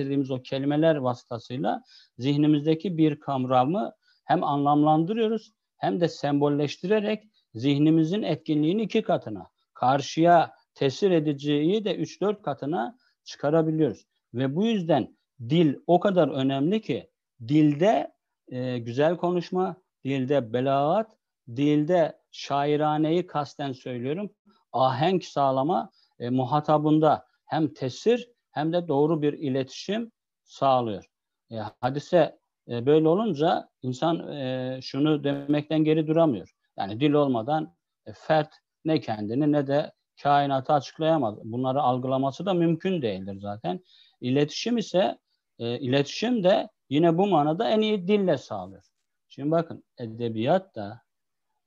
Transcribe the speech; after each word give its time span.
getirdiğimiz 0.00 0.30
o 0.30 0.42
kelimeler 0.42 0.96
vasıtasıyla 0.96 1.82
zihnimizdeki 2.18 2.98
bir 2.98 3.20
kavramı 3.20 3.92
hem 4.24 4.44
anlamlandırıyoruz 4.44 5.52
hem 5.76 6.00
de 6.00 6.08
sembolleştirerek 6.08 7.24
zihnimizin 7.54 8.22
etkinliğini 8.22 8.82
iki 8.82 9.02
katına, 9.02 9.46
karşıya 9.74 10.52
tesir 10.74 11.10
ediciyi 11.10 11.84
de 11.84 11.96
3-4 11.96 12.42
katına 12.42 12.96
çıkarabiliyoruz. 13.24 14.06
Ve 14.34 14.56
bu 14.56 14.66
yüzden 14.66 15.16
dil 15.48 15.74
o 15.86 16.00
kadar 16.00 16.28
önemli 16.28 16.80
ki 16.80 17.10
dilde 17.48 18.12
e, 18.48 18.78
güzel 18.78 19.16
konuşma, 19.16 19.76
dilde 20.04 20.52
belaat, 20.52 21.10
dilde 21.48 22.18
şairaneyi 22.30 23.26
kasten 23.26 23.72
söylüyorum. 23.72 24.30
Ahenk 24.72 25.24
sağlama 25.24 25.90
e, 26.18 26.30
muhatabında 26.30 27.26
hem 27.46 27.74
tesir 27.74 28.30
hem 28.50 28.72
de 28.72 28.88
doğru 28.88 29.22
bir 29.22 29.32
iletişim 29.32 30.12
sağlıyor. 30.44 31.04
E, 31.50 31.56
hadise 31.80 32.38
e, 32.68 32.86
böyle 32.86 33.08
olunca 33.08 33.68
insan 33.82 34.32
e, 34.32 34.78
şunu 34.82 35.24
demekten 35.24 35.84
geri 35.84 36.06
duramıyor. 36.06 36.50
Yani 36.78 37.00
dil 37.00 37.12
olmadan 37.12 37.74
e, 38.06 38.12
fert 38.12 38.54
ne 38.84 39.00
kendini 39.00 39.52
ne 39.52 39.66
de 39.66 39.92
kainatı 40.22 40.72
açıklayamaz. 40.72 41.34
Bunları 41.44 41.80
algılaması 41.80 42.46
da 42.46 42.54
mümkün 42.54 43.02
değildir 43.02 43.38
zaten. 43.40 43.80
İletişim 44.20 44.78
ise 44.78 45.18
e, 45.58 45.78
iletişim 45.78 46.44
de 46.44 46.68
yine 46.88 47.18
bu 47.18 47.26
manada 47.26 47.68
en 47.70 47.80
iyi 47.80 48.08
dille 48.08 48.38
sağlıyor. 48.38 48.82
Şimdi 49.28 49.50
bakın 49.50 49.84
edebiyat 49.98 50.74
da 50.74 51.02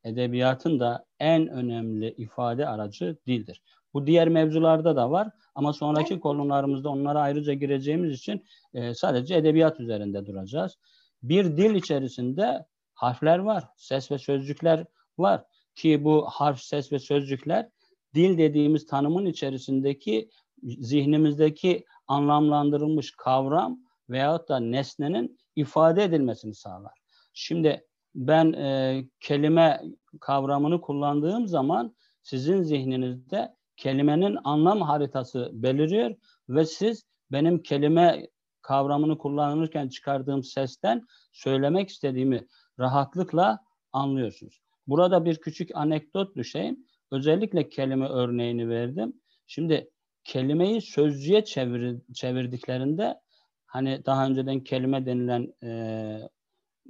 edebiyatın 0.04 0.80
da 0.80 1.06
en 1.20 1.48
önemli 1.48 2.12
ifade 2.12 2.68
aracı 2.68 3.18
dildir. 3.28 3.62
Bu 3.94 4.08
diğer 4.08 4.30
mevzularda 4.30 4.96
da 4.96 5.12
var 5.12 5.30
ama 5.56 5.74
sonraki 5.74 6.20
konularımızda 6.20 6.90
onlara 6.90 7.22
ayrıca 7.22 7.54
gireceğimiz 7.54 8.14
için 8.14 8.46
e, 8.74 8.94
sadece 8.94 9.36
edebiyat 9.36 9.80
üzerinde 9.80 10.26
duracağız. 10.26 10.78
Bir 11.24 11.58
dil 11.58 11.76
içerisinde 11.76 12.66
harfler 12.94 13.40
var, 13.40 13.64
ses 13.76 14.12
ve 14.12 14.18
sözcükler 14.18 14.86
var 15.18 15.44
ki 15.76 16.04
bu 16.04 16.26
harf, 16.30 16.60
ses 16.60 16.92
ve 16.92 17.00
sözcükler 17.00 17.70
dil 18.16 18.38
dediğimiz 18.38 18.86
tanımın 18.86 19.26
içerisindeki 19.26 20.30
zihnimizdeki 20.64 21.86
anlamlandırılmış 22.08 23.12
kavram 23.12 23.80
veyahut 24.10 24.50
da 24.50 24.60
nesnenin 24.60 25.40
ifade 25.56 26.04
edilmesini 26.04 26.56
sağlar. 26.56 26.94
Şimdi 27.34 27.86
ben 28.16 28.54
e, 28.54 29.04
kelime 29.20 29.82
kavramını 30.20 30.82
kullandığım 30.82 31.48
zaman 31.48 31.96
sizin 32.24 32.62
zihninizde 32.62 33.56
kelimenin 33.78 34.38
anlam 34.44 34.82
haritası 34.82 35.50
beliriyor 35.54 36.16
ve 36.50 36.66
siz 36.66 37.04
benim 37.32 37.64
kelime 37.64 38.28
kavramını 38.62 39.18
kullanırken 39.18 39.90
çıkardığım 39.90 40.44
sesten 40.44 41.06
söylemek 41.32 41.90
istediğimi 41.90 42.48
rahatlıkla 42.80 43.60
anlıyorsunuz. 43.92 44.62
Burada 44.88 45.26
bir 45.26 45.36
küçük 45.36 45.70
anekdot 45.76 46.36
düşeyim. 46.36 46.86
Özellikle 47.12 47.70
kelime 47.70 48.08
örneğini 48.08 48.70
verdim. 48.70 49.14
Şimdi 49.48 49.90
kelimeyi 50.24 50.82
sözcüğe 50.82 51.46
çevir, 51.46 52.02
çevirdiklerinde 52.14 53.20
hani 53.66 54.06
daha 54.06 54.28
önceden 54.28 54.60
kelime 54.60 55.06
denilen 55.06 55.54
e, 55.64 55.70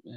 e, 0.06 0.14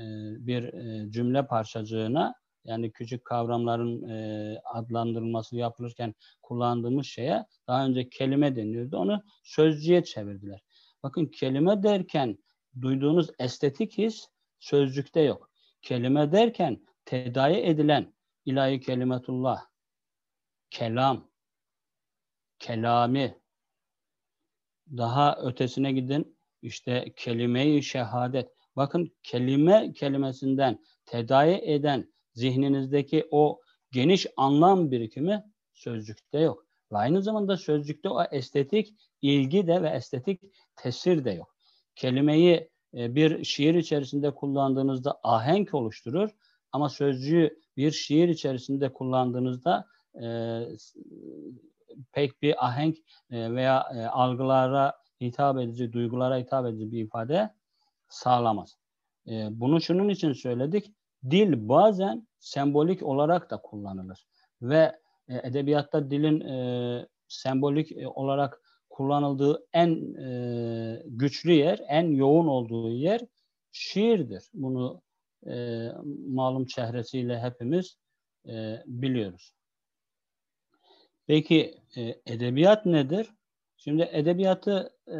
bir 0.46 0.62
e, 0.62 1.10
cümle 1.10 1.46
parçacığına 1.46 2.34
yani 2.66 2.92
küçük 2.92 3.24
kavramların 3.24 4.08
e, 4.08 4.58
adlandırılması 4.64 5.56
yapılırken 5.56 6.14
kullandığımız 6.42 7.06
şeye 7.06 7.46
daha 7.68 7.86
önce 7.86 8.08
kelime 8.08 8.56
deniyordu. 8.56 8.96
Onu 8.96 9.22
sözcüğe 9.44 10.04
çevirdiler. 10.04 10.60
Bakın 11.02 11.26
kelime 11.26 11.82
derken 11.82 12.38
duyduğunuz 12.80 13.30
estetik 13.38 13.98
his 13.98 14.28
sözcükte 14.58 15.20
yok. 15.20 15.50
Kelime 15.82 16.32
derken 16.32 16.86
tedavi 17.04 17.54
edilen 17.54 18.14
ilahi 18.44 18.80
kelimetullah, 18.80 19.66
kelam, 20.70 21.30
kelami, 22.58 23.40
daha 24.96 25.36
ötesine 25.36 25.92
gidin 25.92 26.38
işte 26.62 27.12
kelime-i 27.16 27.82
şehadet. 27.82 28.48
Bakın 28.76 29.16
kelime 29.22 29.92
kelimesinden 29.92 30.84
tedavi 31.06 31.60
eden 31.62 32.12
zihninizdeki 32.36 33.28
o 33.30 33.60
geniş 33.92 34.26
anlam 34.36 34.90
birikimi 34.90 35.44
sözcükte 35.72 36.38
yok. 36.38 36.66
Ve 36.92 36.96
aynı 36.96 37.22
zamanda 37.22 37.56
sözcükte 37.56 38.08
o 38.08 38.22
estetik 38.30 38.94
ilgi 39.22 39.66
de 39.66 39.82
ve 39.82 39.88
estetik 39.88 40.40
tesir 40.76 41.24
de 41.24 41.30
yok. 41.30 41.54
Kelimeyi 41.94 42.70
e, 42.94 43.14
bir 43.14 43.44
şiir 43.44 43.74
içerisinde 43.74 44.30
kullandığınızda 44.30 45.20
ahenk 45.22 45.74
oluşturur 45.74 46.30
ama 46.72 46.88
sözcüğü 46.88 47.60
bir 47.76 47.90
şiir 47.90 48.28
içerisinde 48.28 48.92
kullandığınızda 48.92 49.86
e, 50.22 50.26
pek 52.12 52.42
bir 52.42 52.66
ahenk 52.66 52.96
e, 53.30 53.54
veya 53.54 53.86
e, 53.94 54.06
algılara 54.06 54.94
hitap 55.20 55.58
edici, 55.58 55.92
duygulara 55.92 56.36
hitap 56.36 56.66
edici 56.66 56.92
bir 56.92 57.04
ifade 57.04 57.54
sağlamaz. 58.08 58.76
E, 59.28 59.48
bunu 59.50 59.80
şunun 59.80 60.08
için 60.08 60.32
söyledik. 60.32 60.92
Dil 61.30 61.68
bazen 61.68 62.26
sembolik 62.38 63.02
olarak 63.02 63.50
da 63.50 63.56
kullanılır 63.56 64.26
ve 64.62 65.00
e, 65.28 65.48
edebiyatta 65.48 66.10
dilin 66.10 66.40
e, 66.40 67.06
sembolik 67.28 67.92
e, 67.92 68.08
olarak 68.08 68.60
kullanıldığı 68.90 69.66
en 69.72 70.14
e, 70.14 71.02
güçlü 71.06 71.52
yer, 71.52 71.80
en 71.88 72.10
yoğun 72.10 72.46
olduğu 72.46 72.90
yer 72.90 73.20
şiirdir. 73.72 74.44
Bunu 74.54 75.02
e, 75.46 75.86
malum 76.28 76.66
çehresiyle 76.66 77.40
hepimiz 77.40 77.98
e, 78.48 78.82
biliyoruz. 78.86 79.52
Peki 81.26 81.80
e, 81.96 82.20
edebiyat 82.26 82.86
nedir? 82.86 83.30
Şimdi 83.76 84.08
edebiyatı 84.12 84.92
e, 85.08 85.18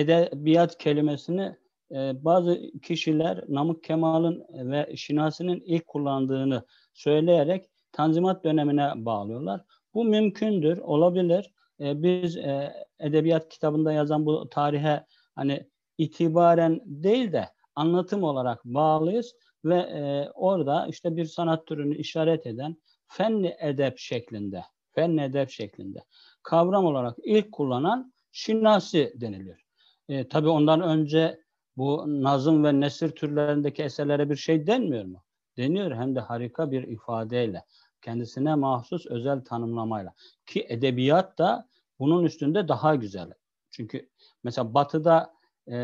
edebiyat 0.00 0.78
kelimesini 0.78 1.56
e, 1.92 2.24
bazı 2.24 2.60
kişiler 2.82 3.44
Namık 3.48 3.84
Kemal'ın 3.84 4.44
ve 4.70 4.96
Şinasi'nin 4.96 5.62
ilk 5.66 5.86
kullandığını 5.86 6.64
söyleyerek 6.94 7.70
Tanzimat 7.92 8.44
dönemine 8.44 8.92
bağlıyorlar. 8.96 9.64
Bu 9.94 10.04
mümkündür, 10.04 10.78
olabilir. 10.78 11.52
E, 11.80 12.02
biz 12.02 12.36
e, 12.36 12.72
edebiyat 12.98 13.48
kitabında 13.48 13.92
yazan 13.92 14.26
bu 14.26 14.48
tarihe 14.48 15.04
hani 15.34 15.66
itibaren 15.98 16.80
değil 16.84 17.32
de 17.32 17.48
anlatım 17.74 18.22
olarak 18.22 18.64
bağlıyız 18.64 19.34
ve 19.64 19.76
e, 19.76 20.30
orada 20.34 20.86
işte 20.86 21.16
bir 21.16 21.24
sanat 21.24 21.66
türünü 21.66 21.96
işaret 21.96 22.46
eden 22.46 22.76
fenli 23.06 23.56
edep 23.60 23.98
şeklinde, 23.98 24.62
fenli 24.90 25.22
edep 25.22 25.50
şeklinde 25.50 26.04
kavram 26.42 26.84
olarak 26.84 27.16
ilk 27.24 27.52
kullanan 27.52 28.12
şinasi 28.32 29.12
deniliyor. 29.16 29.64
E, 30.08 30.28
tabii 30.28 30.48
ondan 30.48 30.80
önce 30.80 31.40
bu 31.76 32.04
nazım 32.06 32.64
ve 32.64 32.80
nesir 32.80 33.10
türlerindeki 33.10 33.82
eserlere 33.82 34.30
bir 34.30 34.36
şey 34.36 34.66
denmiyor 34.66 35.04
mu? 35.04 35.22
Deniyor 35.56 35.92
hem 35.92 36.14
de 36.14 36.20
harika 36.20 36.70
bir 36.70 36.82
ifadeyle, 36.82 37.64
kendisine 38.02 38.54
mahsus 38.54 39.06
özel 39.06 39.44
tanımlamayla. 39.44 40.14
Ki 40.46 40.66
edebiyat 40.68 41.38
da 41.38 41.68
bunun 41.98 42.24
üstünde 42.24 42.68
daha 42.68 42.94
güzel. 42.94 43.32
Çünkü 43.70 44.08
mesela 44.44 44.74
batıda 44.74 45.32
e, 45.66 45.76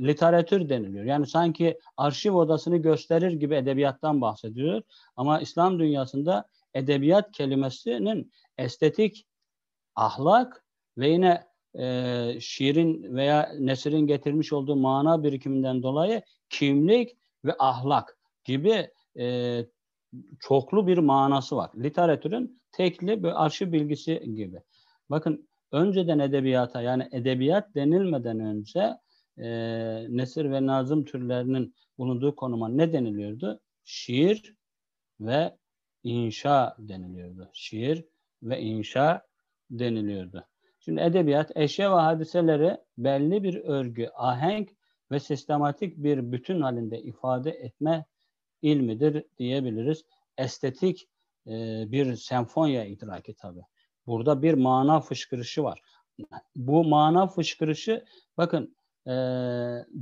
literatür 0.00 0.68
deniliyor. 0.68 1.04
Yani 1.04 1.26
sanki 1.26 1.78
arşiv 1.96 2.32
odasını 2.32 2.76
gösterir 2.76 3.32
gibi 3.32 3.54
edebiyattan 3.54 4.20
bahsediyor. 4.20 4.82
Ama 5.16 5.40
İslam 5.40 5.78
dünyasında 5.78 6.48
edebiyat 6.74 7.32
kelimesinin 7.32 8.32
estetik, 8.58 9.26
ahlak 9.94 10.64
ve 10.98 11.08
yine 11.08 11.46
e, 11.78 12.40
şiirin 12.40 13.16
veya 13.16 13.52
nesirin 13.58 14.06
getirmiş 14.06 14.52
olduğu 14.52 14.76
mana 14.76 15.22
birikiminden 15.22 15.82
dolayı 15.82 16.22
kimlik 16.50 17.16
ve 17.44 17.54
ahlak 17.58 18.18
gibi 18.44 18.90
e, 19.18 19.58
çoklu 20.40 20.86
bir 20.86 20.98
manası 20.98 21.56
var. 21.56 21.70
Literatürün 21.76 22.62
tekli 22.72 23.22
bir 23.22 23.44
arşiv 23.44 23.72
bilgisi 23.72 24.34
gibi. 24.34 24.60
Bakın 25.10 25.48
önceden 25.72 26.18
edebiyata 26.18 26.82
yani 26.82 27.08
edebiyat 27.12 27.74
denilmeden 27.74 28.40
önce 28.40 28.96
e, 29.38 29.48
nesir 30.08 30.50
ve 30.50 30.66
nazım 30.66 31.04
türlerinin 31.04 31.74
bulunduğu 31.98 32.36
konuma 32.36 32.68
ne 32.68 32.92
deniliyordu? 32.92 33.60
Şiir 33.84 34.54
ve 35.20 35.56
inşa 36.04 36.76
deniliyordu. 36.78 37.50
Şiir 37.52 38.04
ve 38.42 38.60
inşa 38.60 39.22
deniliyordu. 39.70 40.44
Şimdi 40.86 41.00
edebiyat 41.00 41.50
eşya 41.56 41.96
ve 41.96 42.00
hadiseleri 42.00 42.76
belli 42.98 43.42
bir 43.42 43.64
örgü, 43.64 44.08
ahenk 44.14 44.70
ve 45.10 45.20
sistematik 45.20 45.96
bir 45.96 46.32
bütün 46.32 46.60
halinde 46.60 47.02
ifade 47.02 47.50
etme 47.50 48.04
ilmidir 48.62 49.24
diyebiliriz. 49.38 50.04
Estetik 50.38 51.08
e, 51.46 51.84
bir 51.92 52.16
senfonya 52.16 52.84
idraki 52.84 53.34
tabi. 53.34 53.60
Burada 54.06 54.42
bir 54.42 54.54
mana 54.54 55.00
fışkırışı 55.00 55.64
var. 55.64 55.80
bu 56.56 56.84
mana 56.84 57.26
fışkırışı 57.26 58.04
bakın 58.36 58.76
e, 59.06 59.12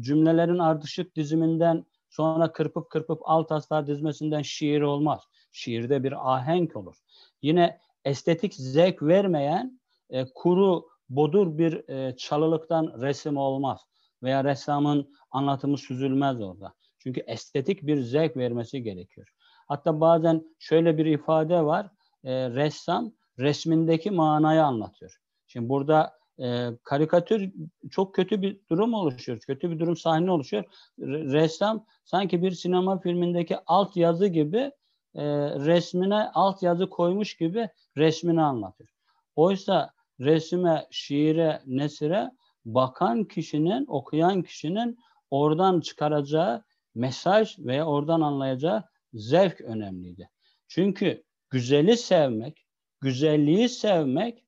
cümlelerin 0.00 0.58
ardışık 0.58 1.16
diziminden 1.16 1.84
sonra 2.10 2.52
kırpıp 2.52 2.90
kırpıp 2.90 3.20
alt 3.24 3.52
aslar 3.52 3.86
dizmesinden 3.86 4.42
şiir 4.42 4.80
olmaz. 4.80 5.20
Şiirde 5.52 6.04
bir 6.04 6.34
ahenk 6.34 6.76
olur. 6.76 6.96
Yine 7.42 7.78
estetik 8.04 8.54
zevk 8.54 9.02
vermeyen 9.02 9.80
e, 10.10 10.24
kuru 10.34 10.88
bodur 11.08 11.58
bir 11.58 11.88
e, 11.88 12.16
çalılıktan 12.16 12.94
resim 13.00 13.36
olmaz. 13.36 13.80
Veya 14.22 14.44
ressamın 14.44 15.14
anlatımı 15.30 15.78
süzülmez 15.78 16.40
orada. 16.40 16.74
Çünkü 16.98 17.20
estetik 17.20 17.86
bir 17.86 18.00
zevk 18.00 18.36
vermesi 18.36 18.82
gerekiyor. 18.82 19.28
Hatta 19.68 20.00
bazen 20.00 20.44
şöyle 20.58 20.98
bir 20.98 21.06
ifade 21.06 21.64
var. 21.64 21.90
E, 22.24 22.50
ressam 22.50 23.12
resmindeki 23.38 24.10
manayı 24.10 24.64
anlatıyor. 24.64 25.16
Şimdi 25.46 25.68
burada 25.68 26.12
e, 26.42 26.68
karikatür 26.84 27.52
çok 27.90 28.14
kötü 28.14 28.42
bir 28.42 28.60
durum 28.70 28.94
oluşuyor. 28.94 29.38
Kötü 29.38 29.70
bir 29.70 29.78
durum 29.78 29.96
sahne 29.96 30.30
oluşuyor. 30.30 30.64
Ressam 30.98 31.86
sanki 32.04 32.42
bir 32.42 32.50
sinema 32.50 33.00
filmindeki 33.00 33.56
alt 33.66 33.96
yazı 33.96 34.26
gibi 34.26 34.72
e, 35.14 35.24
resmine 35.50 36.30
alt 36.34 36.62
yazı 36.62 36.90
koymuş 36.90 37.36
gibi 37.36 37.68
resmini 37.96 38.42
anlatıyor. 38.42 38.93
Oysa 39.36 39.90
resime, 40.20 40.86
şiire, 40.90 41.62
nesire 41.66 42.30
bakan 42.64 43.24
kişinin, 43.24 43.86
okuyan 43.88 44.42
kişinin 44.42 44.98
oradan 45.30 45.80
çıkaracağı 45.80 46.64
mesaj 46.94 47.58
veya 47.58 47.86
oradan 47.86 48.20
anlayacağı 48.20 48.84
zevk 49.14 49.60
önemliydi. 49.60 50.30
Çünkü 50.68 51.24
güzeli 51.50 51.96
sevmek, 51.96 52.66
güzelliği 53.00 53.68
sevmek 53.68 54.44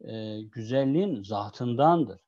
e, 0.00 0.40
güzelliğin 0.40 1.22
zatındandır. 1.22 2.20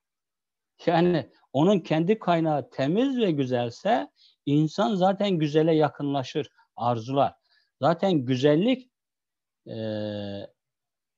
Yani 0.86 1.30
onun 1.52 1.80
kendi 1.80 2.18
kaynağı 2.18 2.70
temiz 2.70 3.18
ve 3.18 3.30
güzelse 3.30 4.10
insan 4.46 4.94
zaten 4.94 5.30
güzele 5.30 5.74
yakınlaşır, 5.74 6.48
arzular. 6.76 7.34
Zaten 7.82 8.12
güzellik 8.12 8.90
e, 9.66 9.76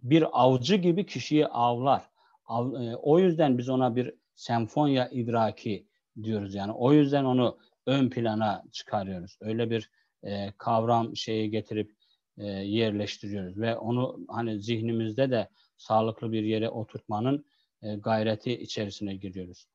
bir 0.02 0.42
avcı 0.42 0.76
gibi 0.76 1.06
kişiyi 1.06 1.46
avlar. 1.46 2.02
Av, 2.44 2.74
e, 2.74 2.96
o 2.96 3.18
yüzden 3.18 3.58
biz 3.58 3.68
ona 3.68 3.96
bir 3.96 4.14
senfonya 4.34 5.08
idraki 5.08 5.86
diyoruz. 6.22 6.54
Yani 6.54 6.72
o 6.72 6.92
yüzden 6.92 7.24
onu 7.24 7.58
ön 7.86 8.10
plana 8.10 8.64
çıkarıyoruz. 8.72 9.38
Öyle 9.40 9.70
bir 9.70 9.90
e, 10.22 10.52
kavram 10.58 11.16
şeyi 11.16 11.50
getirip 11.50 11.96
e, 12.38 12.46
yerleştiriyoruz 12.46 13.58
ve 13.58 13.76
onu 13.76 14.20
hani 14.28 14.60
zihnimizde 14.60 15.30
de 15.30 15.48
sağlıklı 15.76 16.32
bir 16.32 16.42
yere 16.42 16.70
oturtmanın 16.70 17.44
e, 17.82 17.94
gayreti 17.94 18.52
içerisine 18.52 19.16
giriyoruz. 19.16 19.66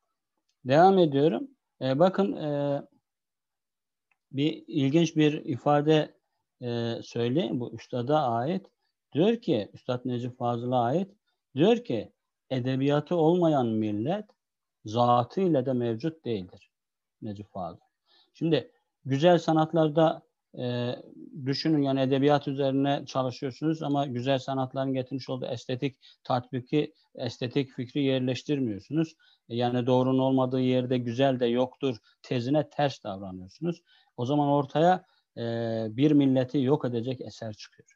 Devam 0.66 1.00
ediyorum. 1.00 1.48
E, 1.82 2.00
bakın 2.00 2.36
e, 2.36 2.82
bir 4.32 4.64
ilginç 4.68 5.16
bir 5.16 5.46
ifade 5.46 6.16
e, 6.62 7.00
söyleyeyim 7.04 7.60
bu 7.60 7.74
üstada 7.74 8.24
ait. 8.24 8.68
Diyor 9.16 9.36
ki 9.36 9.70
Üstad 9.74 10.02
Necip 10.06 10.38
Fazıl'a 10.38 10.82
ait 10.84 11.12
diyor 11.56 11.84
ki 11.84 12.14
edebiyatı 12.50 13.16
olmayan 13.16 13.68
millet 13.68 14.26
zatı 14.86 15.42
ile 15.42 15.66
de 15.66 15.74
mevcut 15.74 16.26
değildir. 16.26 16.72
Necip 17.22 17.52
Fazıl. 17.52 17.80
Şimdi 18.34 18.72
güzel 19.06 19.38
sanatlarda 19.38 20.22
e, 20.58 20.96
düşünün 21.46 21.82
yani 21.82 22.02
edebiyat 22.02 22.48
üzerine 22.48 23.04
çalışıyorsunuz 23.06 23.84
ama 23.84 24.06
güzel 24.06 24.40
sanatların 24.40 24.94
getirmiş 24.94 25.30
olduğu 25.30 25.46
estetik 25.46 25.98
tatbiki, 26.24 26.94
estetik 27.16 27.72
fikri 27.72 28.04
yerleştirmiyorsunuz. 28.04 29.16
Yani 29.48 29.88
doğrunun 29.88 30.20
olmadığı 30.20 30.62
yerde 30.62 30.98
güzel 30.98 31.40
de 31.40 31.46
yoktur 31.46 31.98
tezine 32.22 32.70
ters 32.70 33.04
davranıyorsunuz. 33.04 33.82
O 34.18 34.26
zaman 34.26 34.48
ortaya 34.48 35.06
e, 35.38 35.42
bir 35.90 36.12
milleti 36.12 36.62
yok 36.62 36.86
edecek 36.86 37.22
eser 37.22 37.54
çıkıyor. 37.54 37.95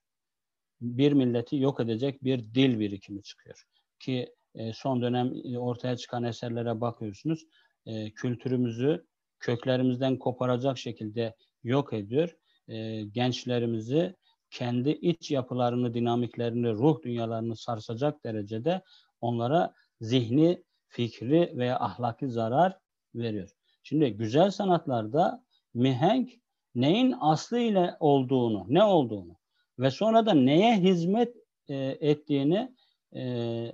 Bir 0.81 1.11
milleti 1.11 1.55
yok 1.57 1.79
edecek 1.79 2.23
bir 2.23 2.53
dil 2.53 2.79
birikimi 2.79 3.23
çıkıyor. 3.23 3.63
Ki 3.99 4.33
e, 4.55 4.73
son 4.73 5.01
dönem 5.01 5.33
ortaya 5.57 5.97
çıkan 5.97 6.23
eserlere 6.23 6.81
bakıyorsunuz. 6.81 7.45
E, 7.85 8.11
kültürümüzü 8.11 9.05
köklerimizden 9.39 10.17
koparacak 10.17 10.77
şekilde 10.77 11.35
yok 11.63 11.93
ediyor 11.93 12.35
e, 12.67 13.03
gençlerimizi 13.03 14.15
kendi 14.49 14.89
iç 14.89 15.31
yapılarını, 15.31 15.93
dinamiklerini, 15.93 16.71
ruh 16.73 17.01
dünyalarını 17.03 17.55
sarsacak 17.55 18.23
derecede 18.23 18.81
onlara 19.21 19.73
zihni, 20.01 20.63
fikri 20.87 21.53
veya 21.57 21.79
ahlaki 21.79 22.29
zarar 22.29 22.79
veriyor. 23.15 23.49
Şimdi 23.83 24.13
güzel 24.13 24.51
sanatlarda 24.51 25.43
mihenk 25.73 26.31
neyin 26.75 27.15
aslı 27.19 27.59
ile 27.59 27.95
olduğunu, 27.99 28.65
ne 28.69 28.83
olduğunu 28.83 29.38
ve 29.79 29.91
sonra 29.91 30.25
da 30.25 30.33
neye 30.33 30.77
hizmet 30.77 31.35
e, 31.67 31.75
ettiğini 31.99 32.75
e, 33.15 33.21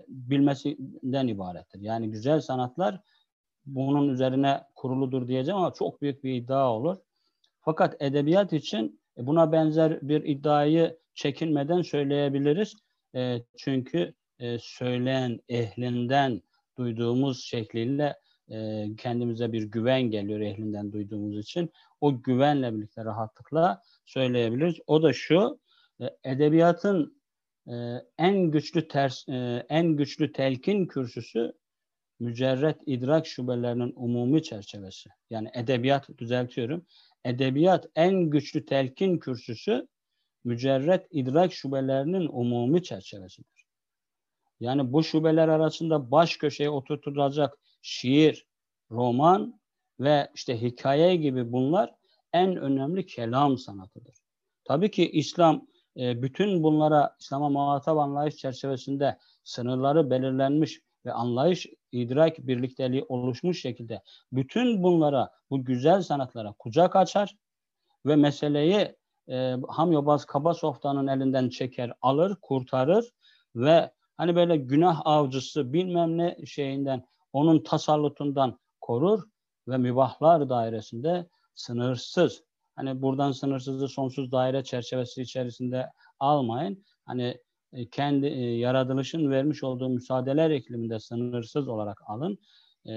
bilmesinden 0.08 1.28
ibarettir. 1.28 1.82
Yani 1.82 2.12
güzel 2.12 2.42
sanatlar 2.42 3.02
bunun 3.66 4.10
üzerine 4.10 4.64
kuruludur 4.76 5.28
diyeceğim 5.28 5.58
ama 5.58 5.74
çok 5.74 6.02
büyük 6.02 6.24
bir 6.24 6.34
iddia 6.34 6.74
olur. 6.74 6.98
Fakat 7.62 8.02
edebiyat 8.02 8.54
için 8.54 9.00
e, 9.18 9.28
buna 9.28 9.52
benzer 9.52 10.02
bir 10.02 10.24
iddiayı 10.24 10.98
çekinmeden 11.14 11.82
söyleyebiliriz. 11.82 12.76
E, 13.16 13.42
çünkü 13.58 14.14
e, 14.40 14.58
söyleyen 14.60 15.40
ehlinden 15.50 16.42
duyduğumuz 16.78 17.44
şekliyle 17.44 18.16
e, 18.50 18.88
kendimize 18.98 19.52
bir 19.52 19.64
güven 19.64 20.02
geliyor 20.02 20.40
ehlinden 20.40 20.92
duyduğumuz 20.92 21.38
için. 21.38 21.72
O 22.02 22.22
güvenle 22.22 22.76
birlikte 22.76 23.06
rahatlıkla 23.06 23.82
söyleyebiliriz. 24.06 24.76
O 24.88 25.04
da 25.04 25.14
şu, 25.14 25.60
edebiyatın 26.24 27.22
e, 27.68 27.74
en 28.18 28.52
güçlü 28.52 28.88
ters, 28.88 29.30
e, 29.30 29.66
en 29.70 29.96
güçlü 29.96 30.32
telkin 30.32 30.86
kürsüsü 30.86 31.54
mücerret 32.20 32.78
idrak 32.86 33.28
şubelerinin 33.28 33.94
umumi 33.96 34.44
çerçevesi. 34.44 35.10
Yani 35.30 35.50
edebiyat 35.54 36.10
düzeltiyorum 36.18 36.86
edebiyat 37.26 37.86
en 37.96 38.30
güçlü 38.30 38.66
telkin 38.66 39.18
kürsüsü 39.18 39.88
mücerret 40.44 41.08
idrak 41.12 41.54
şubelerinin 41.54 42.28
umumi 42.28 42.84
çerçevesidir. 42.84 43.66
Yani 44.60 44.94
bu 44.94 45.04
şubeler 45.04 45.48
arasında 45.48 46.12
baş 46.12 46.38
köşeye 46.38 46.70
oturtulacak 46.70 47.58
şiir, 47.82 48.48
roman 48.92 49.60
ve 50.00 50.30
işte 50.36 50.62
hikaye 50.62 51.16
gibi 51.16 51.52
bunlar 51.52 51.96
en 52.34 52.56
önemli 52.56 53.06
kelam 53.06 53.58
sanatıdır. 53.58 54.16
Tabii 54.64 54.92
ki 54.92 55.12
İslam 55.12 55.68
e, 55.98 56.22
bütün 56.22 56.64
bunlara 56.64 57.16
İslam'a 57.20 57.50
muhatap 57.50 57.98
anlayış 57.98 58.36
çerçevesinde 58.36 59.18
sınırları 59.44 60.10
belirlenmiş 60.10 60.82
ve 61.06 61.14
anlayış, 61.14 61.68
idrak 61.92 62.38
birlikteliği 62.38 63.06
oluşmuş 63.10 63.62
şekilde 63.62 64.02
bütün 64.32 64.84
bunlara, 64.84 65.30
bu 65.50 65.66
güzel 65.66 66.02
sanatlara 66.02 66.54
kucak 66.60 66.96
açar 66.96 67.36
ve 68.06 68.16
meseleyi 68.16 68.96
e, 69.30 69.56
Hamyobaz 69.68 70.26
Kabasoftan'ın 70.26 71.08
elinden 71.08 71.50
çeker, 71.50 71.94
alır, 72.02 72.36
kurtarır 72.42 73.12
ve 73.56 73.92
hani 74.18 74.36
böyle 74.36 74.58
günah 74.58 75.02
avcısı 75.06 75.74
bilmem 75.74 76.18
ne 76.18 76.38
şeyinden, 76.46 77.06
onun 77.34 77.64
tasallutundan 77.64 78.60
korur 78.82 79.24
ve 79.68 79.78
mübahlar 79.78 80.50
dairesinde 80.50 81.28
sınırsız, 81.56 82.44
hani 82.76 83.02
buradan 83.02 83.32
sınırsızı 83.32 83.88
sonsuz 83.88 84.32
daire 84.32 84.64
çerçevesi 84.64 85.22
içerisinde 85.22 85.90
almayın. 86.20 86.86
Hani 87.06 87.38
e, 87.74 87.90
kendi 87.90 88.28
e, 88.28 88.58
yaratılışın 88.58 89.32
vermiş 89.32 89.64
olduğu 89.64 89.90
müsaadeler 89.90 90.50
ikliminde 90.50 91.00
sınırsız 91.00 91.68
olarak 91.68 92.02
alın. 92.06 92.38
E, 92.88 92.96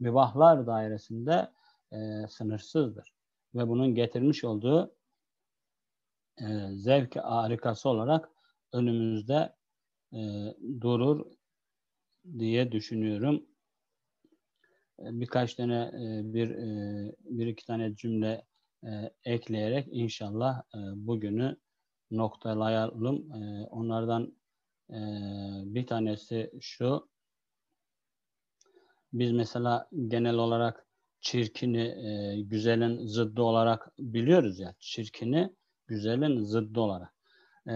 mübahlar 0.00 0.66
dairesinde 0.66 1.50
e, 1.92 1.96
sınırsızdır. 2.28 3.12
Ve 3.54 3.68
bunun 3.68 3.94
getirmiş 3.94 4.44
olduğu 4.44 4.94
e, 6.40 6.68
zevk 6.72 7.16
harikası 7.16 7.88
olarak 7.88 8.28
önümüzde 8.72 9.54
e, 10.12 10.20
durur 10.80 11.26
diye 12.38 12.72
düşünüyorum. 12.72 13.46
E, 14.98 15.04
birkaç 15.20 15.54
tane 15.54 15.74
e, 15.74 16.34
bir 16.34 16.50
e, 16.50 17.14
bir 17.24 17.46
iki 17.46 17.66
tane 17.66 17.96
cümle 17.96 18.44
e, 18.84 19.12
ekleyerek 19.24 19.88
inşallah 19.90 20.62
e, 20.74 20.78
bugünü 20.96 21.56
noktalayalım. 22.10 23.32
E, 23.32 23.66
onlardan 23.66 24.36
e, 24.90 24.98
bir 25.74 25.86
tanesi 25.86 26.50
şu. 26.60 27.08
Biz 29.12 29.32
mesela 29.32 29.88
genel 30.08 30.34
olarak 30.34 30.86
çirkini 31.20 31.80
e, 31.80 32.40
güzelin 32.42 33.06
zıddı 33.06 33.42
olarak 33.42 33.92
biliyoruz 33.98 34.60
ya. 34.60 34.74
Çirkini 34.78 35.54
güzelin 35.86 36.44
zıddı 36.44 36.80
olarak. 36.80 37.14
E, 37.68 37.74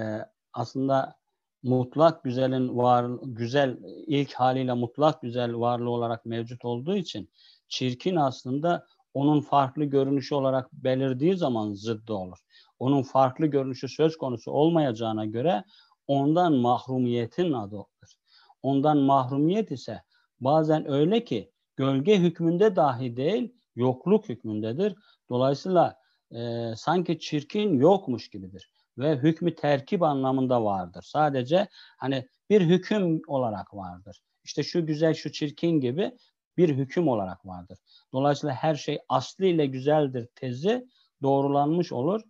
aslında 0.53 1.17
mutlak 1.63 2.25
güzelin 2.25 2.77
var 2.77 3.11
güzel 3.23 3.79
ilk 4.07 4.33
haliyle 4.33 4.73
mutlak 4.73 5.23
güzel 5.23 5.55
varlığı 5.55 5.91
olarak 5.91 6.27
mevcut 6.27 6.65
olduğu 6.65 6.97
için 6.97 7.31
çirkin 7.69 8.17
aslında 8.17 8.87
onun 9.17 9.41
farklı 9.41 9.85
görünüşü 9.85 10.35
olarak 10.35 10.73
belirdiği 10.73 11.37
zaman 11.37 11.73
zıddı 11.73 12.13
olur. 12.13 12.39
Onun 12.79 13.03
farklı 13.03 13.47
görünüşü 13.47 13.89
söz 13.89 14.17
konusu 14.17 14.51
olmayacağına 14.51 15.25
göre 15.25 15.65
ondan 16.07 16.53
mahrumiyetin 16.53 17.53
adıdır. 17.53 18.17
Ondan 18.63 18.99
mahrumiyet 18.99 19.71
ise 19.71 20.03
bazen 20.41 20.91
öyle 20.91 21.25
ki 21.25 21.51
gölge 21.77 22.19
hükmünde 22.19 22.77
dahi 22.77 23.17
değil, 23.17 23.55
yokluk 23.77 24.29
hükmündedir. 24.29 24.95
Dolayısıyla 25.31 25.97
e, 26.31 26.71
sanki 26.77 27.19
çirkin 27.19 27.79
yokmuş 27.79 28.29
gibidir 28.29 28.71
ve 28.99 29.17
hükmü 29.17 29.55
terkip 29.55 30.03
anlamında 30.03 30.65
vardır. 30.65 31.03
Sadece 31.03 31.69
hani 31.99 32.29
bir 32.51 32.61
hüküm 32.61 33.21
olarak 33.27 33.75
vardır. 33.75 34.21
İşte 34.45 34.63
şu 34.63 34.87
güzel, 34.87 35.15
şu 35.15 35.33
çirkin 35.33 35.81
gibi 35.81 36.13
bir 36.57 36.77
hüküm 36.77 37.09
olarak 37.09 37.47
vardır. 37.47 37.79
Dolayısıyla 38.13 38.55
her 38.55 38.75
şey 38.75 38.99
aslı 39.09 39.45
ile 39.45 39.67
güzeldir 39.67 40.29
tezi 40.35 40.89
doğrulanmış 41.23 41.93
olur. 41.93 42.21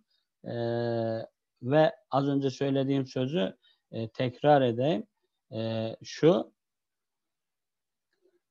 Ee, 0.45 0.51
ve 1.61 1.95
az 2.11 2.27
önce 2.27 2.49
söylediğim 2.49 3.07
sözü 3.07 3.57
e, 3.91 4.07
tekrar 4.07 4.61
edeyim. 4.61 5.07
E, 5.51 5.95
şu 6.03 6.51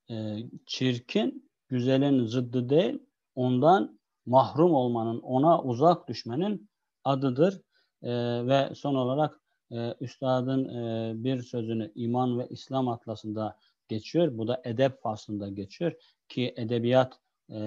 e, 0.09 0.37
çirkin 0.65 1.49
güzelin 1.69 2.25
zıddı 2.25 2.69
değil, 2.69 2.99
ondan 3.35 3.99
mahrum 4.25 4.73
olmanın, 4.73 5.19
ona 5.19 5.61
uzak 5.61 6.07
düşmenin 6.07 6.69
adıdır. 7.03 7.61
E, 8.03 8.11
ve 8.47 8.75
son 8.75 8.95
olarak 8.95 9.41
e, 9.71 9.95
üstadın 9.99 10.65
e, 10.65 11.13
bir 11.23 11.41
sözünü 11.41 11.91
iman 11.95 12.39
ve 12.39 12.47
İslam 12.49 12.87
atlasında 12.87 13.57
geçiyor. 13.89 14.37
Bu 14.37 14.47
da 14.47 14.61
edep 14.65 15.01
faslında 15.01 15.49
geçiyor 15.49 15.93
ki 16.27 16.53
edebiyat 16.57 17.19
e, 17.49 17.57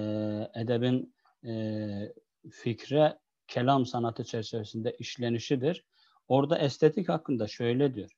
edebin 0.55 1.15
e, 1.45 2.13
fikre 2.51 3.19
kelam 3.47 3.85
sanatı 3.85 4.23
çerçevesinde 4.23 4.95
işlenişidir. 4.99 5.85
Orada 6.27 6.57
estetik 6.57 7.09
hakkında 7.09 7.47
şöyle 7.47 7.95
diyor. 7.95 8.11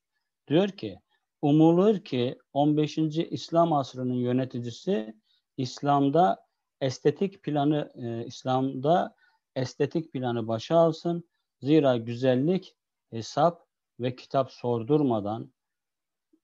Diyor 0.48 0.70
ki 0.70 1.00
umulur 1.42 2.00
ki 2.00 2.38
15. 2.54 2.98
İslam 2.98 3.74
asrının 3.74 4.14
yöneticisi 4.14 5.16
İslam'da 5.58 6.46
estetik 6.82 7.44
planı 7.44 7.92
e, 7.96 8.26
İslam'da 8.26 9.16
estetik 9.56 10.14
planı 10.14 10.48
başa 10.48 10.78
alsın. 10.78 11.30
Zira 11.62 11.98
güzellik 11.98 12.76
hesap 13.10 13.68
ve 14.00 14.16
kitap 14.16 14.52
sordurmadan 14.52 15.54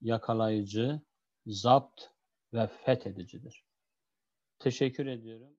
yakalayıcı, 0.01 1.01
zapt 1.47 2.01
ve 2.53 2.67
fethedicidir. 2.67 3.65
Teşekkür 4.59 5.05
ediyorum. 5.05 5.49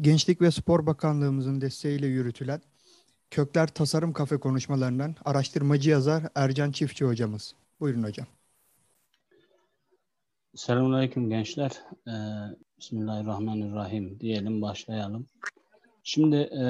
Gençlik 0.00 0.40
ve 0.40 0.50
Spor 0.50 0.86
Bakanlığımızın 0.86 1.60
desteğiyle 1.60 2.06
yürütülen 2.06 2.62
Kökler 3.30 3.66
Tasarım 3.68 4.12
Kafe 4.12 4.36
konuşmalarından 4.36 5.16
araştırmacı 5.24 5.90
yazar 5.90 6.24
Ercan 6.34 6.72
Çiftçi 6.72 7.04
hocamız. 7.04 7.54
Buyurun 7.80 8.02
hocam. 8.02 8.26
Selamünaleyküm 10.54 11.30
gençler. 11.30 11.70
Ee, 12.08 12.12
Bismillahirrahmanirrahim 12.78 14.20
diyelim 14.20 14.62
başlayalım. 14.62 15.26
Şimdi 16.02 16.36
e, 16.36 16.64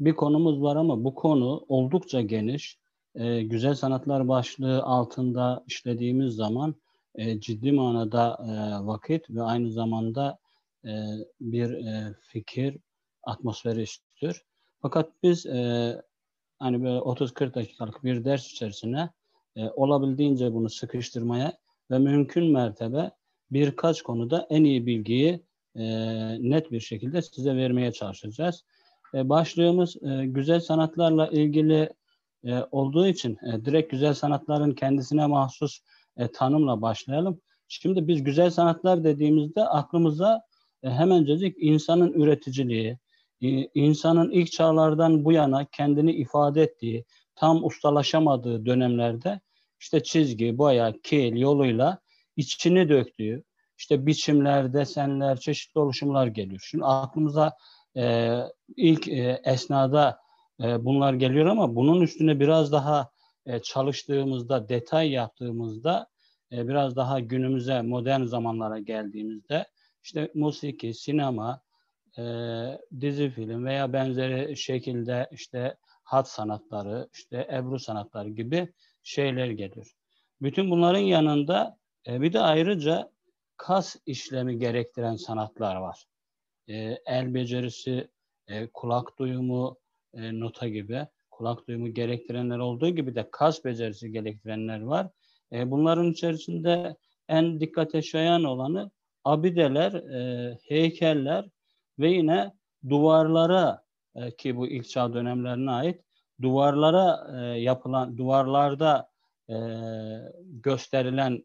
bir 0.00 0.12
konumuz 0.12 0.62
var 0.62 0.76
ama 0.76 1.04
bu 1.04 1.14
konu 1.14 1.64
oldukça 1.68 2.20
geniş. 2.20 2.78
E, 3.14 3.42
güzel 3.42 3.74
sanatlar 3.74 4.28
başlığı 4.28 4.82
altında 4.82 5.64
işlediğimiz 5.66 6.34
zaman 6.34 6.74
e, 7.14 7.40
ciddi 7.40 7.72
manada 7.72 8.38
e, 8.42 8.86
vakit 8.86 9.30
ve 9.30 9.42
aynı 9.42 9.70
zamanda 9.70 10.38
e, 10.84 10.90
bir 11.40 11.70
e, 11.70 12.14
fikir 12.20 12.78
atmosferi 13.22 13.82
istiyor. 13.82 14.44
Fakat 14.82 15.10
biz 15.22 15.46
e, 15.46 16.02
hani 16.58 16.82
böyle 16.82 16.98
30-40 16.98 17.54
dakikalık 17.54 18.04
bir 18.04 18.24
ders 18.24 18.46
içerisine 18.52 19.10
e, 19.56 19.68
olabildiğince 19.68 20.52
bunu 20.52 20.70
sıkıştırmaya 20.70 21.63
ve 21.90 21.98
mümkün 21.98 22.52
mertebe 22.52 23.10
birkaç 23.50 24.02
konuda 24.02 24.46
en 24.50 24.64
iyi 24.64 24.86
bilgiyi 24.86 25.44
e, 25.76 25.84
net 26.50 26.72
bir 26.72 26.80
şekilde 26.80 27.22
size 27.22 27.56
vermeye 27.56 27.92
çalışacağız. 27.92 28.64
E, 29.14 29.28
başlığımız 29.28 29.96
e, 30.02 30.26
güzel 30.26 30.60
sanatlarla 30.60 31.28
ilgili 31.28 31.90
e, 32.44 32.54
olduğu 32.70 33.06
için 33.06 33.38
e, 33.46 33.64
direkt 33.64 33.90
güzel 33.90 34.14
sanatların 34.14 34.72
kendisine 34.72 35.26
mahsus 35.26 35.80
e, 36.16 36.28
tanımla 36.28 36.82
başlayalım. 36.82 37.40
Şimdi 37.68 38.08
biz 38.08 38.24
güzel 38.24 38.50
sanatlar 38.50 39.04
dediğimizde 39.04 39.64
aklımıza 39.64 40.42
e, 40.82 40.90
hemencecik 40.90 41.56
insanın 41.60 42.12
üreticiliği, 42.12 42.98
e, 43.42 43.48
insanın 43.74 44.30
ilk 44.30 44.52
çağlardan 44.52 45.24
bu 45.24 45.32
yana 45.32 45.64
kendini 45.64 46.12
ifade 46.12 46.62
ettiği, 46.62 47.04
tam 47.34 47.64
ustalaşamadığı 47.64 48.66
dönemlerde 48.66 49.40
işte 49.80 50.02
çizgi, 50.02 50.58
boya, 50.58 50.92
kil 51.02 51.36
yoluyla 51.36 51.98
içini 52.36 52.88
döktüğü, 52.88 53.44
işte 53.78 54.06
biçimler, 54.06 54.72
desenler, 54.72 55.36
çeşitli 55.36 55.78
oluşumlar 55.78 56.26
geliyor. 56.26 56.60
Şimdi 56.64 56.84
aklımıza 56.84 57.52
e, 57.96 58.38
ilk 58.76 59.08
e, 59.08 59.40
esnada 59.44 60.18
e, 60.62 60.84
bunlar 60.84 61.14
geliyor 61.14 61.46
ama 61.46 61.76
bunun 61.76 62.00
üstüne 62.00 62.40
biraz 62.40 62.72
daha 62.72 63.10
e, 63.46 63.58
çalıştığımızda, 63.58 64.68
detay 64.68 65.10
yaptığımızda, 65.10 66.06
e, 66.52 66.68
biraz 66.68 66.96
daha 66.96 67.20
günümüze, 67.20 67.82
modern 67.82 68.22
zamanlara 68.22 68.78
geldiğimizde 68.78 69.66
işte 70.02 70.30
musiki, 70.34 70.94
sinema, 70.94 71.60
e, 72.18 72.22
dizi 73.00 73.30
film 73.30 73.64
veya 73.64 73.92
benzeri 73.92 74.56
şekilde 74.56 75.28
işte 75.32 75.76
hat 76.04 76.28
sanatları, 76.28 77.08
işte 77.12 77.48
ebru 77.52 77.78
sanatları 77.78 78.28
gibi 78.28 78.72
şeyler 79.04 79.50
geliyor. 79.50 79.94
Bütün 80.42 80.70
bunların 80.70 80.98
yanında 80.98 81.78
e, 82.06 82.20
bir 82.20 82.32
de 82.32 82.40
ayrıca 82.40 83.10
kas 83.56 83.96
işlemi 84.06 84.58
gerektiren 84.58 85.16
sanatlar 85.16 85.76
var. 85.76 86.04
E, 86.68 86.74
el 87.06 87.34
becerisi, 87.34 88.08
e, 88.48 88.66
kulak 88.66 89.18
duyumu, 89.18 89.78
e, 90.14 90.40
nota 90.40 90.68
gibi 90.68 91.06
kulak 91.30 91.68
duyumu 91.68 91.94
gerektirenler 91.94 92.58
olduğu 92.58 92.88
gibi 92.88 93.14
de 93.14 93.28
kas 93.30 93.64
becerisi 93.64 94.12
gerektirenler 94.12 94.80
var. 94.80 95.08
E, 95.52 95.70
bunların 95.70 96.10
içerisinde 96.12 96.96
en 97.28 97.60
dikkate 97.60 98.02
şayan 98.02 98.44
olanı 98.44 98.90
abideler, 99.24 99.92
e, 99.92 100.58
heykeller 100.68 101.48
ve 101.98 102.10
yine 102.10 102.52
duvarlara 102.88 103.84
e, 104.14 104.36
ki 104.36 104.56
bu 104.56 104.68
ilk 104.68 104.88
çağ 104.88 105.14
dönemlerine 105.14 105.70
ait 105.70 106.00
duvarlara 106.42 107.28
e, 107.32 107.60
yapılan 107.60 108.18
duvarlarda 108.18 109.10
e, 109.48 109.56
gösterilen 110.42 111.44